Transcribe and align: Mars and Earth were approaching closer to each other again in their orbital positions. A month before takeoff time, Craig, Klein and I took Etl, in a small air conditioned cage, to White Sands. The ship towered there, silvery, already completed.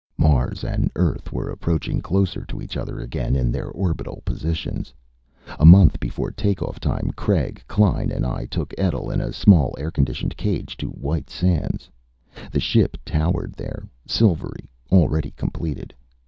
Mars 0.17 0.63
and 0.63 0.89
Earth 0.95 1.31
were 1.31 1.47
approaching 1.51 2.01
closer 2.01 2.43
to 2.45 2.59
each 2.59 2.75
other 2.75 2.99
again 2.99 3.35
in 3.35 3.51
their 3.51 3.67
orbital 3.69 4.23
positions. 4.25 4.95
A 5.59 5.63
month 5.63 5.99
before 5.99 6.31
takeoff 6.31 6.79
time, 6.79 7.11
Craig, 7.15 7.63
Klein 7.67 8.11
and 8.11 8.25
I 8.25 8.47
took 8.47 8.73
Etl, 8.79 9.11
in 9.11 9.21
a 9.21 9.31
small 9.31 9.75
air 9.77 9.91
conditioned 9.91 10.35
cage, 10.37 10.75
to 10.77 10.87
White 10.89 11.29
Sands. 11.29 11.87
The 12.51 12.59
ship 12.59 12.97
towered 13.05 13.53
there, 13.53 13.85
silvery, 14.07 14.67
already 14.91 15.35
completed. 15.37 15.93